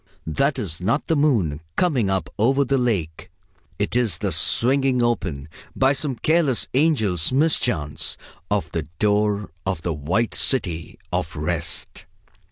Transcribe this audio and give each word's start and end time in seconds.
That 0.25 0.57
is 0.57 0.81
not 0.81 1.05
the 1.05 1.15
moon 1.15 1.59
coming 1.75 2.09
up 2.09 2.27
over 2.39 2.65
the 2.65 2.79
lake! 2.79 3.29
It 3.77 3.95
is 3.95 4.17
the 4.17 4.31
swinging 4.31 5.03
open, 5.03 5.47
by 5.75 5.93
some 5.93 6.15
careless 6.15 6.67
angel's 6.73 7.31
mischance, 7.31 8.17
of 8.49 8.71
the 8.71 8.87
door 8.97 9.51
of 9.63 9.83
the 9.83 9.93
White 9.93 10.33
City 10.33 10.97
of 11.13 11.35
Rest!... 11.35 12.05